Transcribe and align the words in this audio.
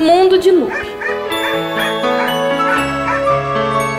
Mundo 0.00 0.38
de 0.38 0.50
Lupe. 0.50 0.72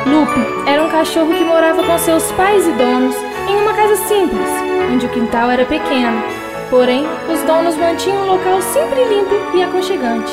Lupe 0.07 0.68
era 0.68 0.84
um 0.84 0.89
cachorro 0.89 1.31
que 1.31 1.43
morava 1.43 1.84
com 1.84 1.97
seus 2.00 2.31
pais 2.31 2.66
e 2.68 2.71
donos 2.71 3.16
em 3.47 3.55
uma 3.62 3.71
casa 3.71 3.96
simples, 4.07 4.50
onde 4.91 5.05
o 5.05 5.09
quintal 5.09 5.52
era 5.52 5.64
pequeno. 5.64 6.23
Porém, 6.71 7.05
os 7.32 7.39
donos 7.43 7.77
mantinham 7.77 8.23
o 8.23 8.32
local 8.32 8.59
sempre 8.64 9.04
limpo 9.04 9.36
e 9.55 9.61
aconchegante. 9.61 10.32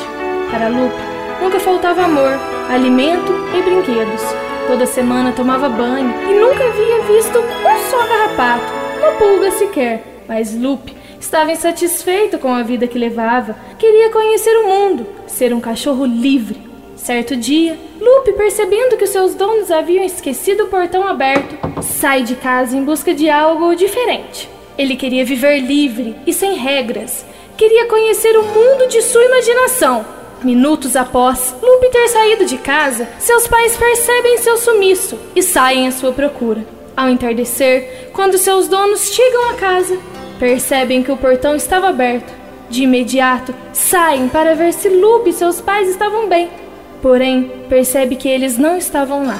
Para 0.49 0.69
Lupe, 0.69 0.97
nunca 1.39 1.59
faltava 1.59 2.05
amor, 2.05 2.31
alimento 2.67 3.31
e 3.55 3.61
brinquedos. 3.61 4.23
Toda 4.65 4.87
semana 4.87 5.33
tomava 5.33 5.69
banho 5.69 6.11
e 6.27 6.33
nunca 6.33 6.63
havia 6.63 7.01
visto 7.03 7.37
um 7.37 7.91
só 7.91 8.07
carrapato, 8.07 8.73
uma 8.97 9.11
pulga 9.11 9.51
sequer. 9.51 10.03
Mas 10.27 10.51
Lupe 10.53 10.95
estava 11.19 11.51
insatisfeito 11.51 12.37
com 12.39 12.53
a 12.53 12.63
vida 12.63 12.87
que 12.87 12.97
levava, 12.97 13.55
queria 13.77 14.09
conhecer 14.09 14.55
o 14.57 14.67
mundo, 14.67 15.07
ser 15.27 15.53
um 15.53 15.59
cachorro 15.59 16.05
livre. 16.05 16.69
Certo 16.95 17.35
dia, 17.35 17.77
Lupe, 17.99 18.33
percebendo 18.33 18.97
que 18.97 19.07
seus 19.07 19.33
donos 19.33 19.71
haviam 19.71 20.03
esquecido 20.03 20.65
o 20.65 20.67
portão 20.67 21.07
aberto, 21.07 21.57
sai 21.81 22.23
de 22.23 22.35
casa 22.35 22.75
em 22.75 22.83
busca 22.83 23.13
de 23.13 23.29
algo 23.29 23.73
diferente. 23.75 24.49
Ele 24.77 24.95
queria 24.95 25.25
viver 25.25 25.59
livre 25.59 26.15
e 26.25 26.33
sem 26.33 26.55
regras. 26.55 27.25
Queria 27.57 27.85
conhecer 27.87 28.37
o 28.37 28.43
mundo 28.43 28.87
de 28.87 29.01
sua 29.01 29.23
imaginação. 29.23 30.05
Minutos 30.43 30.95
após 30.95 31.53
Lupe 31.61 31.89
ter 31.89 32.07
saído 32.07 32.45
de 32.45 32.57
casa, 32.57 33.07
seus 33.19 33.45
pais 33.45 33.75
percebem 33.75 34.37
seu 34.37 34.57
sumiço 34.57 35.19
e 35.35 35.43
saem 35.43 35.87
à 35.87 35.91
sua 35.91 36.13
procura. 36.13 36.65
Ao 36.95 37.09
entardecer, 37.09 38.09
quando 38.13 38.37
seus 38.37 38.67
donos 38.67 39.13
chegam 39.13 39.49
à 39.49 39.53
casa, 39.55 39.97
percebem 40.39 41.03
que 41.03 41.11
o 41.11 41.17
portão 41.17 41.55
estava 41.55 41.89
aberto. 41.89 42.33
De 42.69 42.83
imediato, 42.83 43.53
saem 43.73 44.29
para 44.29 44.55
ver 44.55 44.73
se 44.73 44.89
Lupe 44.89 45.29
e 45.31 45.33
seus 45.33 45.59
pais 45.59 45.89
estavam 45.89 46.27
bem 46.29 46.49
porém 47.01 47.51
percebe 47.67 48.15
que 48.15 48.27
eles 48.27 48.57
não 48.57 48.77
estavam 48.77 49.25
lá. 49.25 49.39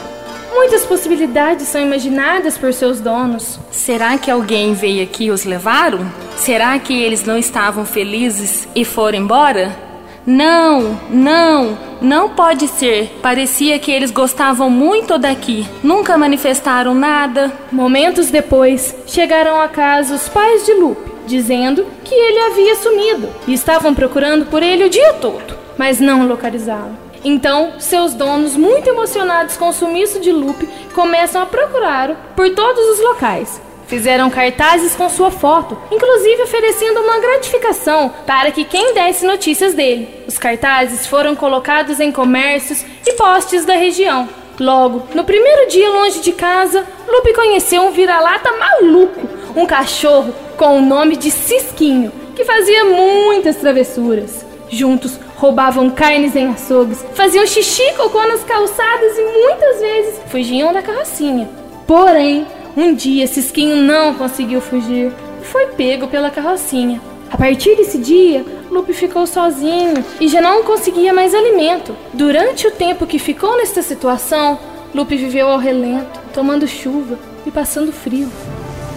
Muitas 0.51 0.85
possibilidades 0.85 1.67
são 1.67 1.81
imaginadas 1.81 2.57
por 2.57 2.73
seus 2.73 2.99
donos. 2.99 3.59
Será 3.71 4.17
que 4.17 4.31
alguém 4.31 4.73
veio 4.73 5.03
aqui 5.03 5.25
e 5.25 5.31
os 5.31 5.45
levaram? 5.45 6.11
Será 6.35 6.77
que 6.79 6.93
eles 6.93 7.23
não 7.23 7.37
estavam 7.37 7.85
felizes 7.85 8.67
e 8.75 8.83
foram 8.83 9.19
embora? 9.19 9.88
Não, 10.25 10.99
não, 11.09 11.77
não 12.01 12.29
pode 12.29 12.67
ser. 12.67 13.17
Parecia 13.21 13.79
que 13.79 13.91
eles 13.91 14.11
gostavam 14.11 14.69
muito 14.69 15.17
daqui. 15.17 15.67
Nunca 15.83 16.17
manifestaram 16.17 16.93
nada. 16.93 17.51
Momentos 17.71 18.29
depois, 18.29 18.95
chegaram 19.07 19.59
a 19.59 19.67
casa 19.67 20.15
os 20.15 20.29
pais 20.29 20.65
de 20.65 20.73
Lupe, 20.73 21.11
dizendo 21.25 21.85
que 22.03 22.13
ele 22.13 22.39
havia 22.39 22.75
sumido 22.75 23.29
e 23.47 23.53
estavam 23.53 23.93
procurando 23.93 24.45
por 24.45 24.61
ele 24.61 24.85
o 24.85 24.89
dia 24.89 25.13
todo, 25.13 25.57
mas 25.77 25.99
não 25.99 26.27
localizá-lo. 26.27 26.97
Então, 27.23 27.73
seus 27.79 28.13
donos, 28.13 28.55
muito 28.55 28.87
emocionados 28.87 29.57
com 29.57 29.69
o 29.69 29.73
sumiço 29.73 30.21
de 30.21 30.31
Lupe, 30.31 30.69
começam 30.93 31.41
a 31.41 31.45
procurá-lo 31.45 32.15
por 32.35 32.49
todos 32.51 32.97
os 32.97 33.03
locais. 33.03 33.61
Fizeram 33.89 34.29
cartazes 34.29 34.93
com 34.93 35.09
sua 35.09 35.31
foto, 35.31 35.75
inclusive 35.89 36.43
oferecendo 36.43 37.01
uma 37.01 37.17
gratificação 37.17 38.13
para 38.23 38.51
que 38.51 38.63
quem 38.63 38.93
desse 38.93 39.25
notícias 39.25 39.73
dele. 39.73 40.07
Os 40.27 40.37
cartazes 40.37 41.07
foram 41.07 41.35
colocados 41.35 41.99
em 41.99 42.11
comércios 42.11 42.85
e 43.03 43.13
postes 43.13 43.65
da 43.65 43.73
região. 43.73 44.29
Logo, 44.59 45.07
no 45.15 45.23
primeiro 45.23 45.67
dia 45.69 45.89
longe 45.89 46.19
de 46.19 46.31
casa, 46.33 46.85
Lupe 47.07 47.33
conheceu 47.33 47.81
um 47.81 47.91
vira-lata 47.91 48.51
maluco, 48.51 49.27
um 49.55 49.65
cachorro 49.65 50.35
com 50.55 50.77
o 50.77 50.81
nome 50.81 51.15
de 51.15 51.31
Cisquinho, 51.31 52.11
que 52.35 52.45
fazia 52.45 52.85
muitas 52.85 53.55
travessuras. 53.55 54.45
Juntos, 54.69 55.19
roubavam 55.35 55.89
carnes 55.89 56.35
em 56.35 56.47
açougues, 56.51 57.03
faziam 57.15 57.47
xixi 57.47 57.81
e 57.81 57.93
cocô 57.93 58.23
nas 58.27 58.43
calçadas 58.43 59.17
e 59.17 59.23
muitas 59.23 59.81
vezes 59.81 60.19
fugiam 60.27 60.71
da 60.71 60.83
carrocinha. 60.83 61.49
Porém, 61.87 62.45
um 62.79 62.95
dia 62.95 63.27
Cisquinho 63.27 63.75
não 63.75 64.13
conseguiu 64.13 64.61
fugir 64.61 65.11
e 65.41 65.45
foi 65.45 65.67
pego 65.67 66.07
pela 66.07 66.29
carrocinha. 66.29 67.01
A 67.29 67.37
partir 67.37 67.75
desse 67.75 67.97
dia, 67.97 68.45
Lupe 68.71 68.93
ficou 68.93 69.27
sozinho 69.27 70.03
e 70.19 70.27
já 70.27 70.41
não 70.41 70.63
conseguia 70.63 71.13
mais 71.13 71.35
alimento. 71.35 71.95
Durante 72.13 72.65
o 72.67 72.71
tempo 72.71 73.05
que 73.05 73.19
ficou 73.19 73.57
nesta 73.57 73.81
situação, 73.81 74.57
Lupe 74.95 75.15
viveu 75.15 75.47
ao 75.47 75.59
relento, 75.59 76.19
tomando 76.33 76.67
chuva 76.67 77.19
e 77.45 77.51
passando 77.51 77.91
frio. 77.91 78.31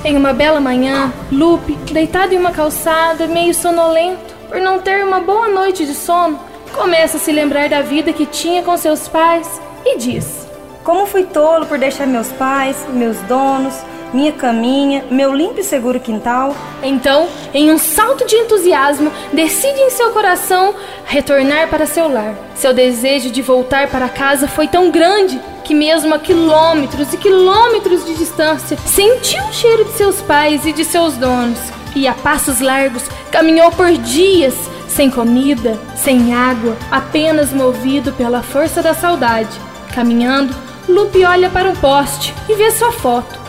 Em 0.04 0.16
uma 0.16 0.32
bela 0.32 0.60
manhã, 0.60 1.12
Lupe, 1.30 1.74
deitado 1.92 2.32
em 2.34 2.38
uma 2.38 2.52
calçada, 2.52 3.26
meio 3.26 3.52
sonolento, 3.52 4.34
por 4.48 4.60
não 4.60 4.78
ter 4.78 5.04
uma 5.04 5.20
boa 5.20 5.48
noite 5.48 5.84
de 5.84 5.94
sono, 5.94 6.38
começa 6.72 7.16
a 7.16 7.20
se 7.20 7.32
lembrar 7.32 7.68
da 7.68 7.82
vida 7.82 8.12
que 8.12 8.26
tinha 8.26 8.62
com 8.62 8.76
seus 8.76 9.08
pais 9.08 9.60
e 9.84 9.98
diz: 9.98 10.41
Como 10.84 11.06
fui 11.06 11.24
tolo 11.24 11.66
por 11.66 11.78
deixar 11.78 12.06
meus 12.06 12.28
pais, 12.32 12.76
meus 12.92 13.16
donos, 13.22 13.74
minha 14.12 14.32
caminha, 14.32 15.04
meu 15.10 15.32
limpo 15.32 15.60
e 15.60 15.64
seguro 15.64 16.00
quintal. 16.00 16.54
Então, 16.82 17.28
em 17.54 17.70
um 17.70 17.78
salto 17.78 18.26
de 18.26 18.34
entusiasmo, 18.34 19.12
decide 19.32 19.80
em 19.80 19.90
seu 19.90 20.10
coração 20.10 20.74
retornar 21.04 21.68
para 21.68 21.86
seu 21.86 22.12
lar. 22.12 22.34
Seu 22.54 22.74
desejo 22.74 23.30
de 23.30 23.40
voltar 23.40 23.88
para 23.88 24.08
casa 24.08 24.48
foi 24.48 24.66
tão 24.66 24.90
grande 24.90 25.40
que, 25.64 25.74
mesmo 25.74 26.14
a 26.14 26.18
quilômetros 26.18 27.12
e 27.12 27.16
quilômetros 27.16 28.04
de 28.04 28.14
distância, 28.14 28.76
sentiu 28.78 29.42
o 29.44 29.52
cheiro 29.52 29.84
de 29.84 29.92
seus 29.92 30.20
pais 30.20 30.66
e 30.66 30.72
de 30.72 30.84
seus 30.84 31.16
donos 31.16 31.58
e 31.94 32.06
a 32.06 32.14
passos 32.14 32.60
largos 32.60 33.04
caminhou 33.30 33.70
por 33.70 33.92
dias 33.92 34.54
sem 34.88 35.10
comida, 35.10 35.78
sem 35.96 36.34
água, 36.34 36.76
apenas 36.90 37.52
movido 37.52 38.12
pela 38.12 38.42
força 38.42 38.82
da 38.82 38.92
saudade. 38.92 39.58
Caminhando, 39.94 40.54
Lupe 40.88 41.24
olha 41.24 41.48
para 41.48 41.68
um 41.68 41.76
poste 41.76 42.34
e 42.48 42.54
vê 42.54 42.70
sua 42.70 42.90
foto. 42.90 43.40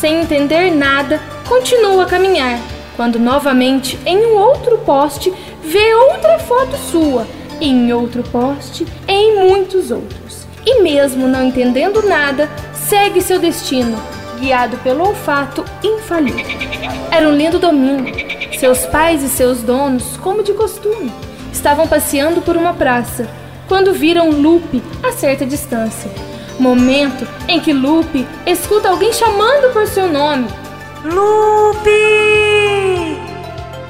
Sem 0.00 0.20
entender 0.20 0.70
nada, 0.70 1.20
continua 1.48 2.02
a 2.02 2.06
caminhar, 2.06 2.58
quando 2.96 3.20
novamente 3.20 3.98
em 4.04 4.26
um 4.26 4.36
outro 4.36 4.78
poste 4.78 5.32
vê 5.62 5.94
outra 5.94 6.40
foto 6.40 6.76
sua, 6.90 7.26
em 7.60 7.92
outro 7.92 8.24
poste, 8.24 8.86
em 9.06 9.36
muitos 9.36 9.92
outros. 9.92 10.44
E 10.66 10.82
mesmo 10.82 11.28
não 11.28 11.44
entendendo 11.44 12.02
nada, 12.02 12.50
segue 12.74 13.20
seu 13.20 13.38
destino, 13.38 13.96
guiado 14.40 14.76
pelo 14.78 15.06
olfato 15.06 15.64
infalível. 15.84 16.44
Era 17.10 17.28
um 17.28 17.36
lindo 17.36 17.58
domingo. 17.58 18.10
Seus 18.58 18.84
pais 18.86 19.22
e 19.22 19.28
seus 19.28 19.62
donos, 19.62 20.16
como 20.16 20.42
de 20.42 20.52
costume, 20.52 21.12
estavam 21.52 21.86
passeando 21.86 22.42
por 22.42 22.56
uma 22.56 22.74
praça 22.74 23.28
quando 23.68 23.92
viram 23.92 24.30
Lupe 24.30 24.82
a 25.02 25.12
certa 25.12 25.46
distância. 25.46 26.10
Momento 26.58 27.26
em 27.48 27.60
que 27.60 27.72
Lupe 27.72 28.26
escuta 28.46 28.88
alguém 28.88 29.12
chamando 29.12 29.72
por 29.72 29.86
seu 29.86 30.10
nome. 30.10 30.48
Lupe! 31.04 31.90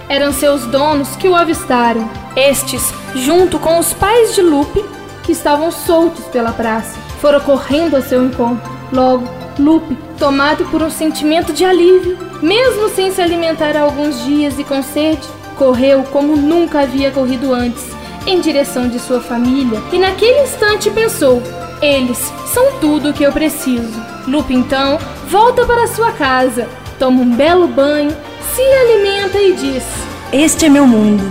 Eram 0.08 0.32
seus 0.32 0.66
donos 0.66 1.16
que 1.16 1.28
o 1.28 1.34
avistaram. 1.34 2.08
Estes, 2.36 2.92
junto 3.14 3.58
com 3.58 3.78
os 3.78 3.92
pais 3.92 4.34
de 4.34 4.42
Lupe, 4.42 4.84
que 5.22 5.32
estavam 5.32 5.70
soltos 5.70 6.24
pela 6.26 6.52
praça, 6.52 6.98
foram 7.20 7.40
correndo 7.40 7.96
a 7.96 8.02
seu 8.02 8.24
encontro. 8.24 8.70
Logo, 8.92 9.26
Lupe, 9.58 9.96
tomado 10.18 10.64
por 10.66 10.82
um 10.82 10.90
sentimento 10.90 11.52
de 11.52 11.64
alívio, 11.64 12.18
mesmo 12.42 12.88
sem 12.88 13.12
se 13.12 13.20
alimentar 13.20 13.76
há 13.76 13.82
alguns 13.82 14.24
dias 14.24 14.58
e 14.58 14.64
com 14.64 14.82
sede, 14.82 15.26
correu 15.56 16.02
como 16.04 16.36
nunca 16.36 16.80
havia 16.80 17.10
corrido 17.10 17.52
antes, 17.52 17.84
em 18.26 18.40
direção 18.40 18.88
de 18.88 18.98
sua 18.98 19.20
família, 19.20 19.80
e 19.92 19.98
naquele 19.98 20.42
instante 20.42 20.90
pensou: 20.90 21.42
eles 21.82 22.32
são 22.46 22.78
tudo 22.80 23.10
o 23.10 23.12
que 23.12 23.24
eu 23.24 23.32
preciso. 23.32 24.00
Lupe 24.26 24.54
então 24.54 24.98
volta 25.28 25.66
para 25.66 25.88
sua 25.88 26.12
casa, 26.12 26.68
toma 26.98 27.20
um 27.20 27.34
belo 27.34 27.66
banho, 27.66 28.16
se 28.54 28.62
alimenta 28.62 29.38
e 29.38 29.52
diz: 29.52 29.84
Este 30.32 30.66
é 30.66 30.68
meu 30.68 30.86
mundo. 30.86 31.30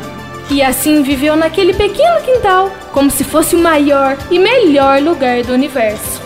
E 0.49 0.61
assim 0.61 1.01
viveu 1.01 1.37
naquele 1.37 1.73
pequeno 1.73 2.21
quintal, 2.21 2.69
como 2.91 3.09
se 3.09 3.23
fosse 3.23 3.55
o 3.55 3.59
maior 3.59 4.17
e 4.29 4.37
melhor 4.37 5.01
lugar 5.01 5.41
do 5.43 5.53
universo. 5.53 6.20